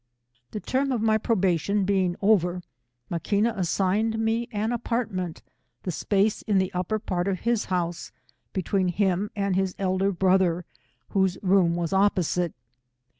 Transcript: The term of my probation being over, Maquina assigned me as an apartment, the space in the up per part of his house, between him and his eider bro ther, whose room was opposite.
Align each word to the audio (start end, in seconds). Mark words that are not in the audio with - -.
The 0.49 0.59
term 0.59 0.91
of 0.91 0.99
my 1.03 1.19
probation 1.19 1.85
being 1.85 2.15
over, 2.23 2.63
Maquina 3.11 3.53
assigned 3.55 4.17
me 4.17 4.49
as 4.51 4.65
an 4.65 4.71
apartment, 4.71 5.43
the 5.83 5.91
space 5.91 6.41
in 6.41 6.57
the 6.57 6.73
up 6.73 6.87
per 6.87 6.97
part 6.97 7.27
of 7.27 7.41
his 7.41 7.65
house, 7.65 8.11
between 8.51 8.87
him 8.87 9.29
and 9.35 9.55
his 9.55 9.75
eider 9.77 10.11
bro 10.11 10.39
ther, 10.39 10.65
whose 11.09 11.37
room 11.43 11.75
was 11.75 11.93
opposite. 11.93 12.55